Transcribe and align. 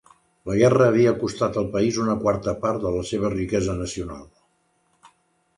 La 0.49 0.53
guerra 0.59 0.85
havia 0.91 1.11
costat 1.23 1.59
al 1.61 1.69
país 1.75 1.99
una 2.05 2.17
quarta 2.25 2.55
part 2.65 2.81
de 2.87 2.95
la 2.97 3.05
seva 3.13 3.33
riquesa 3.37 3.77
nacional. 3.85 4.29